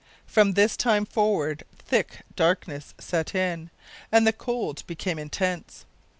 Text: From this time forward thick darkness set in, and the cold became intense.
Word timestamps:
From 0.25 0.53
this 0.53 0.75
time 0.75 1.05
forward 1.05 1.63
thick 1.77 2.23
darkness 2.35 2.95
set 2.97 3.35
in, 3.35 3.69
and 4.11 4.25
the 4.25 4.33
cold 4.33 4.83
became 4.87 5.19
intense. 5.19 5.85